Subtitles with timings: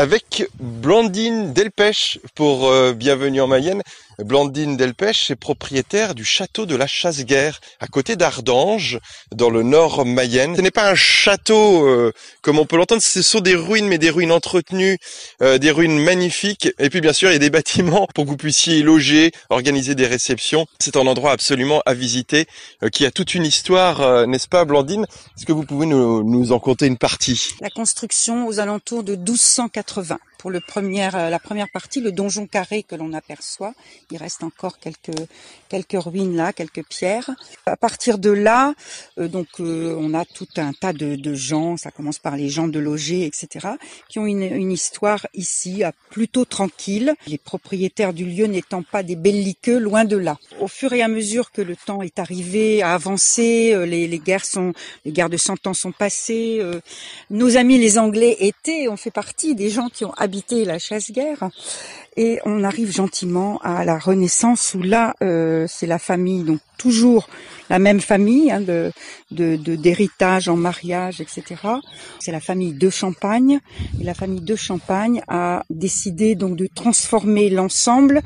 [0.00, 3.82] avec Blandine Delpech pour euh, Bienvenue en Mayenne.
[4.18, 8.98] Blandine Delpech est propriétaire du château de la Chasse-Guerre à côté d'Ardange
[9.34, 10.56] dans le nord Mayenne.
[10.56, 13.98] Ce n'est pas un château euh, comme on peut l'entendre, ce sont des ruines mais
[13.98, 14.96] des ruines entretenues,
[15.42, 18.30] euh, des ruines magnifiques et puis bien sûr il y a des bâtiments pour que
[18.30, 20.66] vous puissiez y loger, organiser des réceptions.
[20.78, 22.46] C'est un endroit absolument à visiter
[22.90, 25.06] qui a toute une histoire, n'est-ce pas Blandine?
[25.36, 27.50] Est-ce que vous pouvez nous, nous en conter une partie?
[27.60, 32.12] La construction aux alentours de 1280 80 pour le premier, euh, la première partie, le
[32.12, 33.74] donjon carré que l'on aperçoit.
[34.10, 35.14] Il reste encore quelques
[35.68, 37.30] quelques ruines là, quelques pierres.
[37.66, 38.72] À partir de là,
[39.18, 41.76] euh, donc euh, on a tout un tas de, de, gens.
[41.76, 43.68] Ça commence par les gens de loger, etc.,
[44.08, 47.14] qui ont une, une histoire ici plutôt tranquille.
[47.26, 50.38] Les propriétaires du lieu n'étant pas des belliqueux, loin de là.
[50.58, 54.46] Au fur et à mesure que le temps est arrivé à avancer, les, les guerres
[54.46, 54.72] sont,
[55.04, 56.62] les guerres de cent ans sont passées.
[57.28, 60.14] nos amis les Anglais étaient, on fait partie des gens qui ont
[60.64, 61.50] la chasse-guerre.
[62.16, 67.28] Et on arrive gentiment à la Renaissance où là, euh, c'est la famille, donc toujours
[67.68, 68.92] la même famille hein, de
[69.30, 71.44] d'héritage en mariage, etc.
[72.18, 73.60] C'est la famille de Champagne.
[74.00, 78.22] Et la famille de Champagne a décidé donc de transformer l'ensemble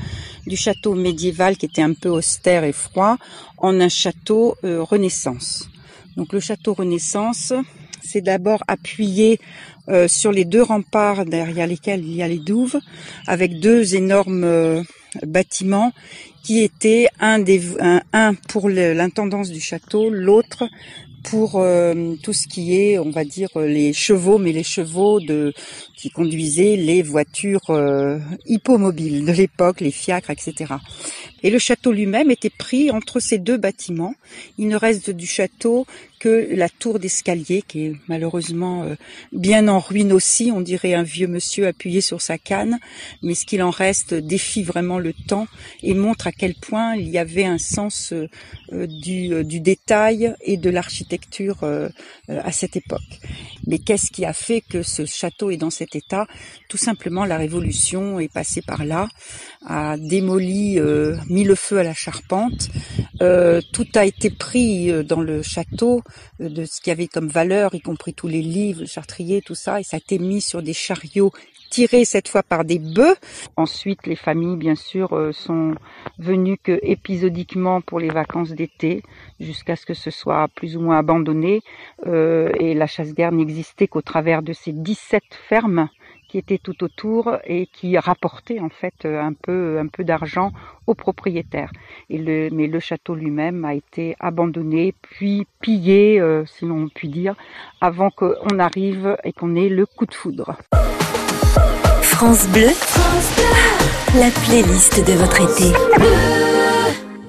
[0.47, 3.19] du château médiéval qui était un peu austère et froid
[3.59, 5.69] en un château euh, Renaissance.
[6.17, 7.53] Donc le château Renaissance,
[8.05, 9.41] c'est d'abord appuyé
[9.89, 12.79] euh, sur les deux remparts derrière lesquels il y a les douves,
[13.27, 14.83] avec deux énormes euh,
[15.27, 15.93] bâtiments
[16.43, 17.63] qui étaient un, des,
[18.13, 20.65] un, pour l'intendance du château, l'autre
[21.23, 25.55] pour euh, tout ce qui est, on va dire, les chevaux, mais les chevaux de
[25.97, 27.73] qui conduisaient les voitures
[28.45, 30.75] hippomobiles de l'époque, les fiacres, etc.
[31.43, 34.15] Et le château lui-même était pris entre ces deux bâtiments.
[34.59, 35.87] Il ne reste du château
[36.25, 38.95] que la tour d'escalier, qui est malheureusement euh,
[39.33, 40.51] bien en ruine aussi.
[40.51, 42.79] On dirait un vieux monsieur appuyé sur sa canne,
[43.23, 45.47] mais ce qu'il en reste défie vraiment le temps
[45.83, 48.31] et montre à quel point il y avait un sens euh,
[48.73, 51.63] euh, du, du, détail et de l'architecture
[52.29, 53.21] à cette époque.
[53.67, 56.27] Mais qu'est-ce qui a fait que ce château est dans cet état?
[56.69, 59.09] Tout simplement, la Révolution est passée par là,
[59.67, 60.79] a démoli,
[61.29, 62.69] mis le feu à la charpente.
[63.73, 66.01] tout a été pris dans le château euh,
[66.41, 69.55] de ce qu'il y avait comme valeur, y compris tous les livres, le chartrier, tout
[69.55, 71.33] ça, et ça a été mis sur des chariots
[71.75, 73.17] tirés cette fois par des bœufs.
[73.57, 75.75] Ensuite, les familles, bien sûr, euh, sont
[76.19, 79.03] venues que épisodiquement pour les vacances d'été,
[79.41, 81.63] jusqu'à ce que ce soit plus ou moins abandonné.
[82.07, 85.89] Euh, et la chasse-guerre n'existait qu'au travers de ces 17 fermes
[86.35, 90.51] qui étaient tout autour et qui rapportaient en fait un peu un peu d'argent
[90.89, 91.71] aux propriétaires.
[92.11, 97.07] Et le, mais le château lui-même a été abandonné, puis pillé, euh, si l'on peut
[97.07, 97.37] dire,
[97.81, 100.57] avant qu'on arrive et qu'on ait le coup de foudre.
[102.03, 105.71] France Bleu, France Bleu, la playlist de votre été.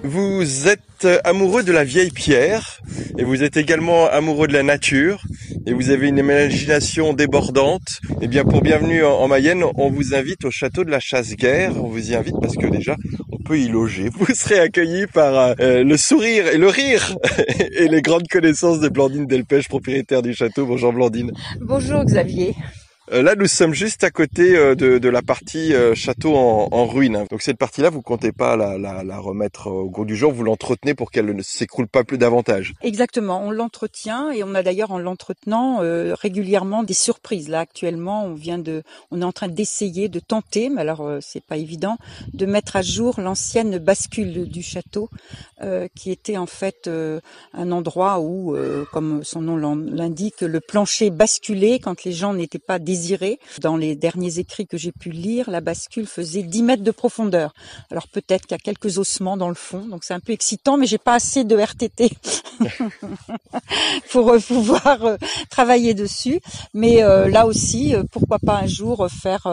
[0.01, 2.79] Vous êtes amoureux de la vieille pierre
[3.19, 5.21] et vous êtes également amoureux de la nature
[5.65, 7.99] et vous avez une imagination débordante.
[8.21, 11.71] Eh bien, pour bienvenue en, Mayenne, on vous invite au château de la Chasse-Guerre.
[11.83, 12.95] On vous y invite parce que déjà,
[13.31, 14.09] on peut y loger.
[14.09, 17.15] Vous serez accueillis par euh, le sourire et le rire
[17.77, 20.65] et les grandes connaissances de Blandine Delpech, propriétaire du château.
[20.65, 21.31] Bonjour Blandine.
[21.61, 22.53] Bonjour Xavier.
[23.11, 27.25] Euh, là, nous sommes juste à côté euh, de, la partie euh, château en, ruine.
[27.29, 31.11] Donc cette partie-là, vous comptez pas la, remettre au goût du jour, vous l'entretenez pour
[31.11, 32.73] qu'elle ne s'écroule pas plus davantage.
[32.81, 35.79] Exactement, on l'entretient et on a d'ailleurs en l'entretenant
[36.13, 37.47] régulièrement des surprises.
[37.47, 41.43] Là, actuellement, on vient de, on est en train d'essayer, de tenter, mais alors c'est
[41.43, 41.97] pas évident,
[42.33, 45.09] de mettre à jour l'ancienne bascule du château,
[45.95, 46.89] qui était en fait
[47.53, 48.55] un endroit où,
[48.91, 52.79] comme son nom l'indique, le plancher basculait quand les gens n'étaient pas
[53.61, 57.53] dans les derniers écrits que j'ai pu lire, la bascule faisait 10 mètres de profondeur.
[57.91, 60.77] Alors peut-être qu'il y a quelques ossements dans le fond, donc c'est un peu excitant,
[60.77, 62.11] mais j'ai pas assez de RTT
[64.11, 65.17] pour euh, pouvoir euh,
[65.49, 66.39] travailler dessus.
[66.73, 69.47] Mais euh, là aussi, pourquoi pas un jour faire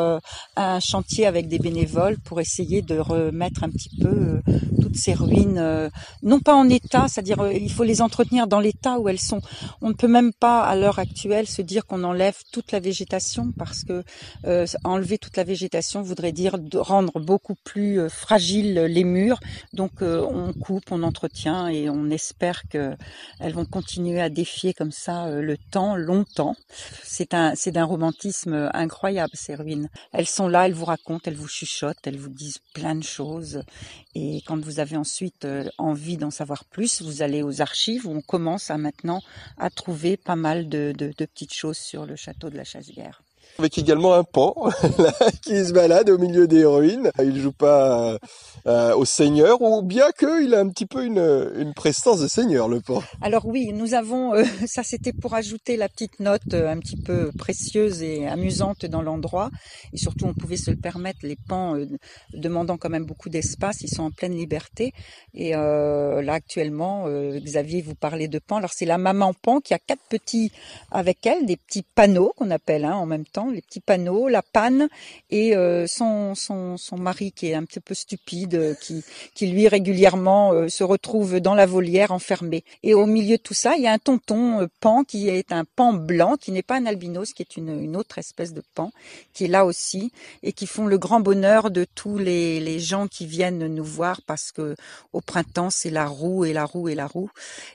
[0.57, 4.41] un chantier avec des bénévoles pour essayer de remettre un petit peu
[4.81, 5.91] toutes ces ruines,
[6.23, 9.41] non pas en état, c'est-à-dire il faut les entretenir dans l'état où elles sont.
[9.81, 13.32] On ne peut même pas à l'heure actuelle se dire qu'on enlève toute la végétation
[13.57, 14.05] parce que
[14.45, 19.41] euh, enlever toute la végétation voudrait dire de rendre beaucoup plus euh, fragiles les murs.
[19.73, 22.95] Donc euh, on coupe, on entretient et on espère que
[23.41, 26.57] elles vont continuer à défier comme ça le temps longtemps.
[27.03, 29.89] C'est un c'est d'un romantisme incroyable ces ruines.
[30.13, 33.63] Elles sont là, elles vous racontent, elles vous chuchotent, elles vous disent plein de choses.
[34.15, 35.47] Et quand vous avez ensuite
[35.79, 39.23] envie d'en savoir plus, vous allez aux archives où on commence à maintenant
[39.57, 43.22] à trouver pas mal de, de petites choses sur le château de la Chasse-Guerre.
[43.59, 44.55] Avec également un pan
[45.43, 47.11] qui se balade au milieu des ruines.
[47.23, 48.19] Il joue pas
[48.67, 52.69] euh, au seigneur ou bien qu'il a un petit peu une, une prestance de seigneur,
[52.69, 53.03] le pan.
[53.21, 56.97] Alors oui, nous avons, euh, ça c'était pour ajouter la petite note euh, un petit
[56.97, 59.51] peu précieuse et amusante dans l'endroit.
[59.93, 61.77] Et surtout, on pouvait se le permettre, les pans
[62.33, 64.93] demandant quand même beaucoup d'espace, ils sont en pleine liberté.
[65.35, 68.57] Et là actuellement, Xavier vous parlait de pan.
[68.57, 70.53] Alors c'est la maman pan qui a quatre petits
[70.91, 74.43] avec elle, des petits panneaux qu'on appelle hein, en même temps, les petits panneaux, la
[74.43, 74.89] panne
[75.31, 75.55] et
[75.87, 79.05] son, son, son mari qui est un petit peu stupide qui,
[79.35, 82.65] qui lui régulièrement euh, se retrouve dans la volière enfermé.
[82.83, 85.53] Et au milieu de tout ça, il y a un tonton euh, pan qui est
[85.53, 88.63] un pan blanc, qui n'est pas un albinos, qui est une, une autre espèce de
[88.75, 88.91] pan,
[89.33, 90.13] qui est là aussi
[90.43, 94.21] et qui font le grand bonheur de tous les, les gens qui viennent nous voir
[94.27, 94.77] parce que
[95.13, 97.31] au printemps c'est la roue et la roue et la roue.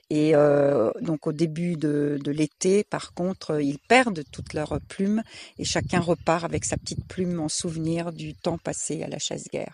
[0.10, 5.24] Et euh, donc au début de, de l'été, par contre, ils perdent toutes leurs plumes
[5.58, 9.66] et chacun repart avec sa petite plume en souvenir du temps passé à la chasse-guerre.